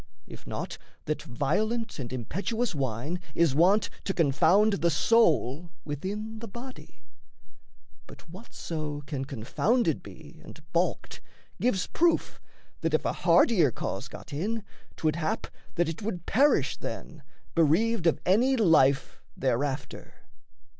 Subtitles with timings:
[0.25, 6.47] If not that violent and impetuous wine Is wont to confound the soul within the
[6.47, 7.03] body?
[8.07, 11.21] But whatso can confounded be and balked,
[11.61, 12.41] Gives proof,
[12.79, 14.63] that if a hardier cause got in,
[14.95, 15.45] 'Twould hap
[15.75, 17.21] that it would perish then,
[17.53, 20.15] bereaved Of any life thereafter.